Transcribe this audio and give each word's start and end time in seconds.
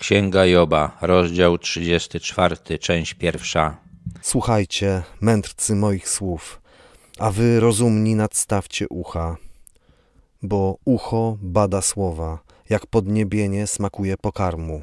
Księga 0.00 0.46
Joba, 0.46 0.98
rozdział 1.00 1.58
34, 1.58 2.78
część 2.78 3.14
pierwsza. 3.14 3.76
Słuchajcie, 4.20 5.02
mędrcy 5.20 5.74
moich 5.74 6.08
słów, 6.08 6.60
a 7.18 7.30
wy 7.30 7.60
rozumni 7.60 8.14
nadstawcie 8.14 8.88
ucha, 8.88 9.36
bo 10.42 10.76
ucho 10.84 11.38
bada 11.42 11.82
słowa, 11.82 12.38
jak 12.70 12.86
podniebienie 12.86 13.66
smakuje 13.66 14.16
pokarmu. 14.16 14.82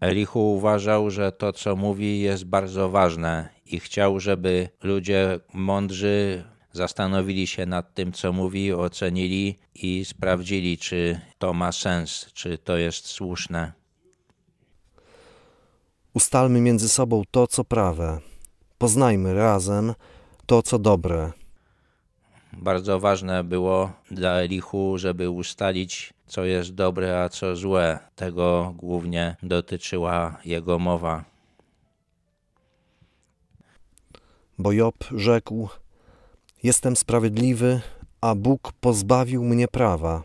Elichu 0.00 0.56
uważał, 0.56 1.10
że 1.10 1.32
to, 1.32 1.52
co 1.52 1.76
mówi, 1.76 2.20
jest 2.20 2.44
bardzo 2.44 2.88
ważne 2.88 3.48
i 3.66 3.80
chciał, 3.80 4.20
żeby 4.20 4.68
ludzie 4.82 5.40
mądrzy 5.54 6.44
zastanowili 6.72 7.46
się 7.46 7.66
nad 7.66 7.94
tym, 7.94 8.12
co 8.12 8.32
mówi, 8.32 8.72
ocenili 8.72 9.58
i 9.74 10.04
sprawdzili, 10.04 10.78
czy 10.78 11.20
to 11.38 11.52
ma 11.52 11.72
sens, 11.72 12.30
czy 12.34 12.58
to 12.58 12.76
jest 12.76 13.06
słuszne. 13.06 13.81
Ustalmy 16.14 16.60
między 16.60 16.88
sobą 16.88 17.22
to, 17.30 17.46
co 17.46 17.64
prawe. 17.64 18.20
Poznajmy 18.78 19.34
razem 19.34 19.94
to, 20.46 20.62
co 20.62 20.78
dobre. 20.78 21.32
Bardzo 22.52 23.00
ważne 23.00 23.44
było 23.44 23.92
dla 24.10 24.30
Elichu, 24.30 24.98
żeby 24.98 25.30
ustalić, 25.30 26.14
co 26.26 26.44
jest 26.44 26.74
dobre, 26.74 27.22
a 27.22 27.28
co 27.28 27.56
złe. 27.56 27.98
Tego 28.16 28.74
głównie 28.76 29.36
dotyczyła 29.42 30.36
jego 30.44 30.78
mowa. 30.78 31.24
Bo 34.58 34.72
Job 34.72 35.04
rzekł: 35.16 35.68
Jestem 36.62 36.96
sprawiedliwy, 36.96 37.80
a 38.20 38.34
Bóg 38.34 38.72
pozbawił 38.80 39.44
mnie 39.44 39.68
prawa. 39.68 40.22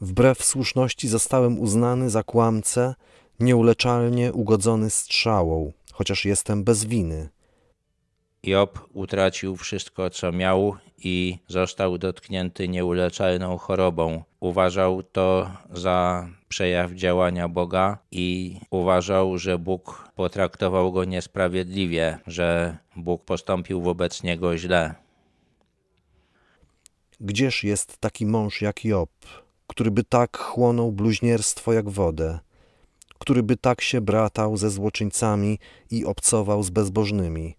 Wbrew 0.00 0.44
słuszności 0.44 1.08
zostałem 1.08 1.58
uznany 1.58 2.10
za 2.10 2.22
kłamcę, 2.22 2.94
nieuleczalnie 3.40 4.32
ugodzony 4.32 4.90
strzałą, 4.90 5.72
chociaż 5.92 6.24
jestem 6.24 6.64
bez 6.64 6.84
winy. 6.84 7.28
Job 8.42 8.88
utracił 8.92 9.56
wszystko, 9.56 10.10
co 10.10 10.32
miał 10.32 10.76
i 10.98 11.38
został 11.48 11.98
dotknięty 11.98 12.68
nieuleczalną 12.68 13.58
chorobą. 13.58 14.22
Uważał 14.40 15.02
to 15.02 15.50
za 15.70 16.28
przejaw 16.48 16.92
działania 16.92 17.48
Boga 17.48 17.98
i 18.10 18.56
uważał, 18.70 19.38
że 19.38 19.58
Bóg 19.58 20.08
potraktował 20.14 20.92
go 20.92 21.04
niesprawiedliwie, 21.04 22.18
że 22.26 22.76
Bóg 22.96 23.24
postąpił 23.24 23.80
wobec 23.82 24.22
niego 24.22 24.58
źle. 24.58 24.94
Gdzież 27.20 27.64
jest 27.64 27.98
taki 27.98 28.26
mąż 28.26 28.62
jak 28.62 28.84
Job, 28.84 29.10
który 29.66 29.90
by 29.90 30.04
tak 30.04 30.36
chłonął 30.38 30.92
bluźnierstwo 30.92 31.72
jak 31.72 31.88
wodę, 31.88 32.38
który 33.18 33.42
by 33.42 33.56
tak 33.56 33.80
się 33.80 34.00
bratał 34.00 34.56
ze 34.56 34.70
złoczyńcami 34.70 35.58
i 35.90 36.04
obcował 36.04 36.62
z 36.62 36.70
bezbożnymi? 36.70 37.56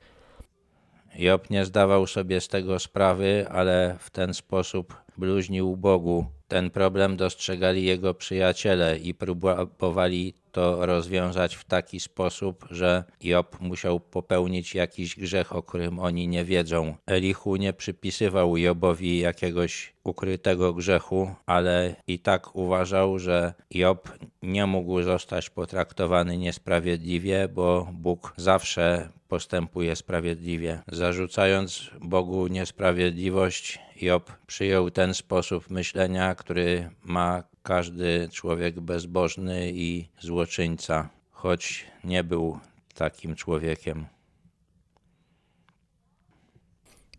Job 1.15 1.49
nie 1.49 1.65
zdawał 1.65 2.07
sobie 2.07 2.41
z 2.41 2.47
tego 2.47 2.79
sprawy, 2.79 3.45
ale 3.49 3.95
w 3.99 4.09
ten 4.09 4.33
sposób 4.33 4.95
bluźnił 5.17 5.77
Bogu. 5.77 6.25
Ten 6.49 6.69
problem 6.69 7.17
dostrzegali 7.17 7.83
jego 7.83 8.13
przyjaciele 8.13 8.97
i 8.97 9.13
próbowali 9.13 10.33
to 10.51 10.85
rozwiązać 10.85 11.55
w 11.55 11.65
taki 11.65 11.99
sposób, 11.99 12.65
że 12.71 13.03
Job 13.23 13.57
musiał 13.59 13.99
popełnić 13.99 14.75
jakiś 14.75 15.15
grzech, 15.15 15.55
o 15.55 15.63
którym 15.63 15.99
oni 15.99 16.27
nie 16.27 16.45
wiedzą. 16.45 16.95
Elichu 17.05 17.55
nie 17.55 17.73
przypisywał 17.73 18.57
Jobowi 18.57 19.19
jakiegoś 19.19 19.93
ukrytego 20.03 20.73
grzechu, 20.73 21.35
ale 21.45 21.95
i 22.07 22.19
tak 22.19 22.55
uważał, 22.55 23.19
że 23.19 23.53
Job 23.71 24.17
nie 24.43 24.65
mógł 24.65 25.01
zostać 25.01 25.49
potraktowany 25.49 26.37
niesprawiedliwie, 26.37 27.47
bo 27.47 27.87
Bóg 27.93 28.33
zawsze 28.37 29.09
postępuje 29.29 29.95
sprawiedliwie. 29.95 30.81
Zarzucając 30.87 31.89
Bogu 32.01 32.47
niesprawiedliwość, 32.47 33.79
Job 34.01 34.31
przyjął 34.47 34.91
ten 34.91 35.13
sposób 35.13 35.69
myślenia, 35.69 36.35
który 36.35 36.89
ma 37.03 37.43
każdy 37.63 38.29
człowiek 38.31 38.79
bezbożny 38.79 39.71
i 39.71 40.09
złoczyńca, 40.19 41.09
choć 41.31 41.85
nie 42.03 42.23
był 42.23 42.59
takim 42.93 43.35
człowiekiem. 43.35 44.05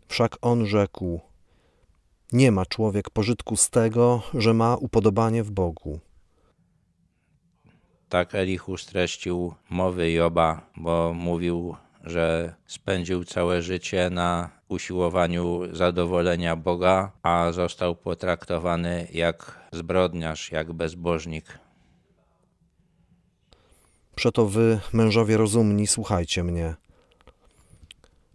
Wszak 0.07 0.37
on 0.41 0.65
rzekł: 0.65 1.19
Nie 2.31 2.51
ma 2.51 2.65
człowiek 2.65 3.09
pożytku 3.09 3.55
z 3.55 3.69
tego, 3.69 4.21
że 4.33 4.53
ma 4.53 4.75
upodobanie 4.75 5.43
w 5.43 5.51
Bogu. 5.51 5.99
Tak 8.09 8.35
Elichu 8.35 8.77
streścił 8.77 9.53
mowy 9.69 10.11
Joba, 10.11 10.61
bo 10.77 11.13
mówił, 11.13 11.75
że 12.03 12.55
spędził 12.65 13.23
całe 13.23 13.61
życie 13.61 14.09
na 14.09 14.49
usiłowaniu 14.67 15.75
zadowolenia 15.75 16.55
Boga, 16.55 17.11
a 17.23 17.51
został 17.51 17.95
potraktowany 17.95 19.07
jak 19.13 19.59
zbrodniarz, 19.71 20.51
jak 20.51 20.73
bezbożnik. 20.73 21.59
Przeto 24.15 24.45
wy, 24.45 24.79
mężowie 24.93 25.37
rozumni, 25.37 25.87
słuchajcie 25.87 26.43
mnie. 26.43 26.75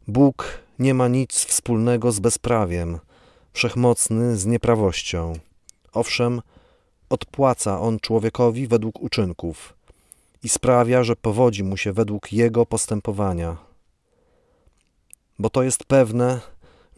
Bóg 0.09 0.59
nie 0.79 0.95
ma 0.95 1.09
nic 1.09 1.45
wspólnego 1.45 2.13
z 2.13 2.21
bezprawiem, 2.21 2.99
wszechmocny 3.53 4.37
z 4.37 4.47
nieprawością. 4.47 5.33
Owszem, 5.93 6.43
odpłaca 7.11 7.81
on 7.81 8.01
człowiekowi 8.01 8.67
według 8.67 9.03
uczynków 9.03 9.76
i 10.47 10.49
sprawia, 10.49 11.03
że 11.03 11.17
powodzi 11.17 11.65
mu 11.65 11.77
się 11.77 11.93
według 11.93 12.33
jego 12.33 12.67
postępowania. 12.67 13.57
Bo 15.39 15.51
to 15.51 15.63
jest 15.63 15.85
pewne, 15.85 16.41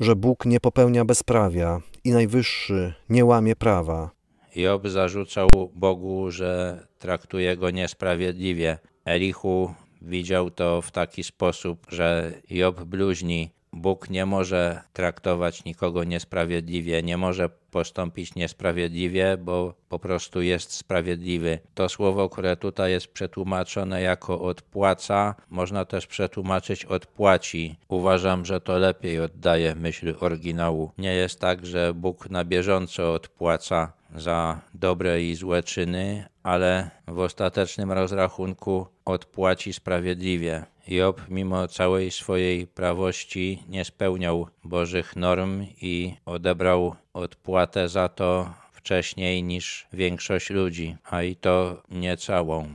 że 0.00 0.16
Bóg 0.16 0.44
nie 0.46 0.60
popełnia 0.60 1.04
bezprawia 1.04 1.80
i 2.04 2.10
Najwyższy 2.10 2.94
nie 3.08 3.24
łamie 3.24 3.56
prawa. 3.56 4.10
Job 4.56 4.88
zarzucał 4.88 5.48
Bogu, 5.74 6.30
że 6.30 6.86
traktuje 6.98 7.56
go 7.56 7.70
niesprawiedliwie. 7.70 8.78
Elichu 9.04 9.74
widział 10.02 10.50
to 10.50 10.82
w 10.82 10.90
taki 10.90 11.24
sposób, 11.24 11.86
że 11.88 12.32
Job 12.50 12.84
bluźni 12.84 13.50
Bóg 13.72 14.10
nie 14.10 14.26
może 14.26 14.82
traktować 14.92 15.64
nikogo 15.64 16.04
niesprawiedliwie, 16.04 17.02
nie 17.02 17.16
może 17.16 17.48
postąpić 17.48 18.34
niesprawiedliwie, 18.34 19.36
bo 19.36 19.74
po 19.88 19.98
prostu 19.98 20.42
jest 20.42 20.72
sprawiedliwy. 20.72 21.58
To 21.74 21.88
słowo, 21.88 22.28
które 22.28 22.56
tutaj 22.56 22.90
jest 22.90 23.12
przetłumaczone 23.12 24.02
jako 24.02 24.40
odpłaca, 24.40 25.34
można 25.50 25.84
też 25.84 26.06
przetłumaczyć 26.06 26.84
odpłaci. 26.84 27.76
Uważam, 27.88 28.44
że 28.44 28.60
to 28.60 28.78
lepiej 28.78 29.20
oddaje 29.20 29.74
myśl 29.74 30.14
oryginału. 30.20 30.90
Nie 30.98 31.14
jest 31.14 31.40
tak, 31.40 31.66
że 31.66 31.94
Bóg 31.94 32.30
na 32.30 32.44
bieżąco 32.44 33.12
odpłaca 33.12 33.92
za 34.14 34.60
dobre 34.74 35.22
i 35.22 35.34
złe 35.34 35.62
czyny, 35.62 36.28
ale 36.42 36.90
w 37.06 37.18
ostatecznym 37.18 37.92
rozrachunku 37.92 38.86
odpłaci 39.04 39.72
sprawiedliwie. 39.72 40.64
Job, 40.88 41.20
mimo 41.28 41.68
całej 41.68 42.10
swojej 42.10 42.66
prawości, 42.66 43.62
nie 43.68 43.84
spełniał 43.84 44.46
Bożych 44.64 45.16
norm 45.16 45.66
i 45.80 46.14
odebrał 46.26 46.94
odpłatę 47.12 47.88
za 47.88 48.08
to 48.08 48.54
wcześniej 48.72 49.42
niż 49.42 49.86
większość 49.92 50.50
ludzi, 50.50 50.96
a 51.04 51.22
i 51.22 51.36
to 51.36 51.82
nie 51.90 52.16
całą. 52.16 52.68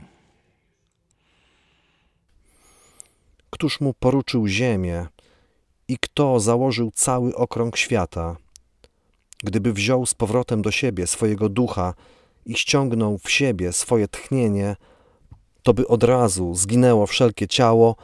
Któż 3.50 3.80
mu 3.80 3.94
poruczył 3.94 4.46
ziemię 4.46 5.06
i 5.88 5.98
kto 5.98 6.40
założył 6.40 6.90
cały 6.90 7.34
okrąg 7.36 7.76
świata? 7.76 8.36
Gdyby 9.44 9.72
wziął 9.72 10.06
z 10.06 10.14
powrotem 10.14 10.62
do 10.62 10.70
siebie 10.70 11.06
swojego 11.06 11.48
ducha 11.48 11.94
i 12.46 12.54
ściągnął 12.56 13.18
w 13.18 13.30
siebie 13.30 13.72
swoje 13.72 14.08
tchnienie, 14.08 14.76
to 15.64 15.74
by 15.74 15.88
od 15.88 16.04
razu 16.04 16.54
zginęło 16.54 17.06
wszelkie 17.06 17.48
ciało 17.48 17.96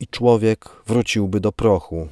i 0.00 0.06
człowiek 0.06 0.68
wróciłby 0.86 1.40
do 1.40 1.52
prochu. 1.52 2.08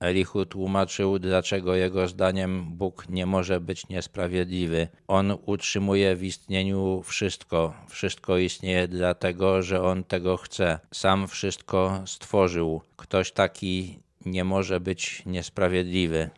Elihu 0.00 0.46
tłumaczył, 0.46 1.18
dlaczego 1.18 1.74
jego 1.74 2.08
zdaniem 2.08 2.64
Bóg 2.76 3.08
nie 3.08 3.26
może 3.26 3.60
być 3.60 3.88
niesprawiedliwy. 3.88 4.88
On 5.08 5.36
utrzymuje 5.46 6.16
w 6.16 6.24
istnieniu 6.24 7.02
wszystko. 7.04 7.74
Wszystko 7.88 8.38
istnieje 8.38 8.88
dlatego, 8.88 9.62
że 9.62 9.82
on 9.82 10.04
tego 10.04 10.36
chce. 10.36 10.78
Sam 10.92 11.28
wszystko 11.28 12.02
stworzył. 12.06 12.80
Ktoś 12.96 13.32
taki 13.32 13.98
nie 14.26 14.44
może 14.44 14.80
być 14.80 15.22
niesprawiedliwy. 15.26 16.30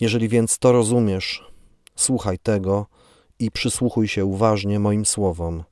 Jeżeli 0.00 0.28
więc 0.28 0.58
to 0.58 0.72
rozumiesz, 0.72 1.44
słuchaj 1.96 2.38
tego 2.38 2.86
i 3.40 3.50
przysłuchuj 3.50 4.08
się 4.08 4.24
uważnie 4.24 4.78
moim 4.78 5.06
słowom. 5.06 5.64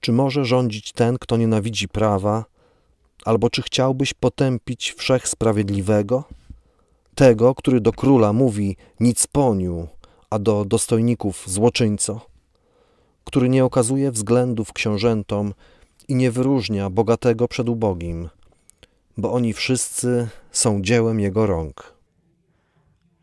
Czy 0.00 0.12
może 0.12 0.44
rządzić 0.44 0.92
ten, 0.92 1.18
kto 1.18 1.36
nienawidzi 1.36 1.88
prawa, 1.88 2.44
albo 3.24 3.50
czy 3.50 3.62
chciałbyś 3.62 4.14
potępić 4.14 4.92
wszechsprawiedliwego? 4.92 6.24
Tego, 7.14 7.54
który 7.54 7.80
do 7.80 7.92
króla 7.92 8.32
mówi 8.32 8.76
nic 9.00 9.26
poniu, 9.26 9.88
a 10.30 10.38
do 10.38 10.64
dostojników 10.64 11.44
złoczyńco, 11.46 12.20
który 13.24 13.48
nie 13.48 13.64
okazuje 13.64 14.10
względów 14.10 14.72
książętom 14.72 15.54
i 16.08 16.14
nie 16.14 16.30
wyróżnia 16.30 16.90
bogatego 16.90 17.48
przed 17.48 17.68
ubogim, 17.68 18.28
bo 19.16 19.32
oni 19.32 19.52
wszyscy 19.52 20.28
są 20.52 20.82
dziełem 20.82 21.20
Jego 21.20 21.46
rąk. 21.46 21.95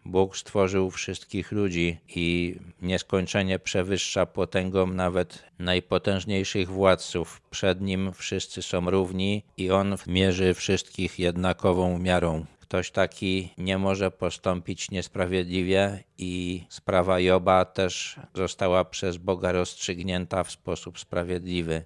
Bóg 0.05 0.37
stworzył 0.37 0.91
wszystkich 0.91 1.51
ludzi 1.51 1.97
i 2.15 2.55
nieskończenie 2.81 3.59
przewyższa 3.59 4.25
potęgą 4.25 4.87
nawet 4.87 5.43
najpotężniejszych 5.59 6.69
władców. 6.69 7.41
Przed 7.49 7.81
nim 7.81 8.13
wszyscy 8.13 8.61
są 8.61 8.89
równi 8.89 9.43
i 9.57 9.71
on 9.71 9.95
mierzy 10.07 10.53
wszystkich 10.53 11.19
jednakową 11.19 11.99
miarą. 11.99 12.45
Ktoś 12.59 12.91
taki 12.91 13.49
nie 13.57 13.77
może 13.77 14.11
postąpić 14.11 14.91
niesprawiedliwie 14.91 16.03
i 16.17 16.63
sprawa 16.69 17.19
Joba 17.19 17.65
też 17.65 18.19
została 18.33 18.85
przez 18.85 19.17
Boga 19.17 19.51
rozstrzygnięta 19.51 20.43
w 20.43 20.51
sposób 20.51 20.99
sprawiedliwy. 20.99 21.83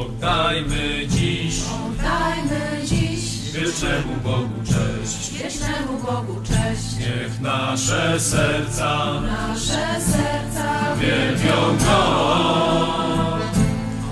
Oddajmy 0.00 1.06
dziś 1.08 1.54
Oddajmy 1.86 2.86
dziś 2.86 3.52
wiecznemu 3.52 4.14
Bogu 4.24 4.64
cześć. 4.64 5.32
wiecznemu 5.42 5.98
Bogu 6.06 6.40
cześć. 6.42 6.96
Niech 6.98 7.40
nasze 7.40 8.20
serca 8.20 9.20
Nasze 9.20 10.00
serca 10.00 10.96
wielbią 11.00 11.78
Go. 11.84 12.00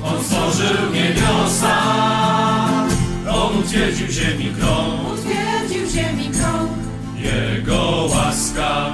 On 0.05 0.25
stworzył 0.25 0.93
niebiosa, 0.93 1.79
On 3.31 3.59
utwierdził 3.59 4.07
ziemi 4.09 4.55
krąg. 4.61 5.19
utwierdził 5.19 5.91
ziemi 5.91 6.31
krąg. 6.31 6.71
Jego 7.17 8.09
łaska 8.11 8.93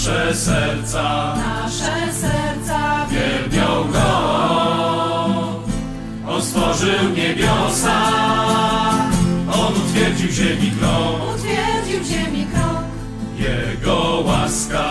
nasze 0.00 0.34
serca, 0.34 1.34
nasze 1.36 2.12
serca 2.12 3.06
wielbią 3.06 3.92
Go. 3.92 4.10
On 6.28 6.42
stworzył 6.42 7.10
niebiosa, 7.16 8.00
On 9.52 9.72
utwierdził 9.76 10.28
ziemi 10.28 10.72
krok, 10.80 11.34
utwierdził 11.34 12.04
ziemi 12.04 12.46
krok. 12.46 12.82
Jego 13.38 14.22
łaska 14.26 14.89